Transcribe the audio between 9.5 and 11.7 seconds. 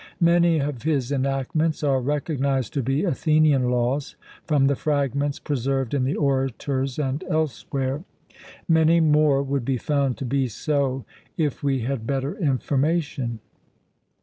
be found to be so if